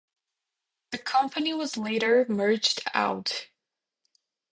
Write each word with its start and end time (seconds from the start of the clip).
The 0.89 0.97
company 0.97 1.53
was 1.53 1.77
later 1.77 2.25
merged 2.27 2.81
out. 2.95 3.49